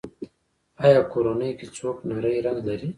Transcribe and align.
ایا 0.85 1.01
کورنۍ 1.11 1.51
کې 1.57 1.65
څوک 1.77 1.97
نری 2.09 2.35
رنځ 2.45 2.59
لري؟ 2.67 2.87